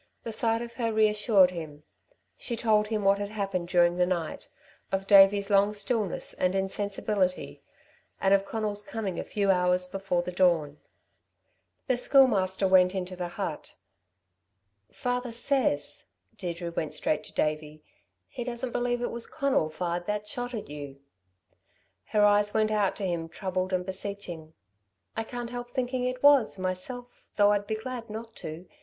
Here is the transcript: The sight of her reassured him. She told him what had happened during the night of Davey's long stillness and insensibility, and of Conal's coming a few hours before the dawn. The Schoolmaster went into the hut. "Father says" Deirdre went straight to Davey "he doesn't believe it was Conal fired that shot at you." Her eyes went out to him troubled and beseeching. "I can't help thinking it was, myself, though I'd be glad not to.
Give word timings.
The 0.23 0.31
sight 0.31 0.63
of 0.63 0.73
her 0.77 0.91
reassured 0.91 1.51
him. 1.51 1.83
She 2.35 2.57
told 2.57 2.87
him 2.87 3.03
what 3.03 3.19
had 3.19 3.29
happened 3.29 3.67
during 3.67 3.97
the 3.97 4.07
night 4.07 4.47
of 4.91 5.05
Davey's 5.05 5.51
long 5.51 5.75
stillness 5.75 6.33
and 6.33 6.55
insensibility, 6.55 7.61
and 8.19 8.33
of 8.33 8.43
Conal's 8.43 8.81
coming 8.81 9.19
a 9.19 9.23
few 9.23 9.51
hours 9.51 9.85
before 9.85 10.23
the 10.23 10.31
dawn. 10.31 10.79
The 11.85 11.97
Schoolmaster 11.97 12.67
went 12.67 12.95
into 12.95 13.15
the 13.15 13.27
hut. 13.27 13.75
"Father 14.91 15.31
says" 15.31 16.07
Deirdre 16.39 16.71
went 16.71 16.95
straight 16.95 17.23
to 17.25 17.33
Davey 17.33 17.83
"he 18.27 18.43
doesn't 18.43 18.71
believe 18.71 19.03
it 19.03 19.11
was 19.11 19.27
Conal 19.27 19.69
fired 19.69 20.07
that 20.07 20.25
shot 20.25 20.55
at 20.55 20.67
you." 20.67 20.99
Her 22.05 22.23
eyes 22.25 22.55
went 22.55 22.71
out 22.71 22.95
to 22.95 23.05
him 23.05 23.29
troubled 23.29 23.71
and 23.71 23.85
beseeching. 23.85 24.55
"I 25.15 25.23
can't 25.23 25.51
help 25.51 25.69
thinking 25.69 26.05
it 26.05 26.23
was, 26.23 26.57
myself, 26.57 27.05
though 27.35 27.51
I'd 27.51 27.67
be 27.67 27.75
glad 27.75 28.09
not 28.09 28.35
to. 28.37 28.65